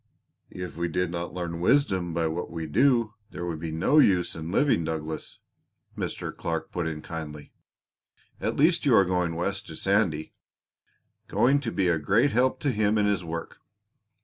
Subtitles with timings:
[0.49, 4.35] "If we did not learn wisdom by what we do there would be no use
[4.35, 5.37] in living, Douglas,"
[5.95, 6.35] Mr.
[6.35, 7.53] Clark put in kindly.
[8.39, 10.33] "At least you are going West to Sandy
[11.27, 13.59] going to be a great help to him in his work."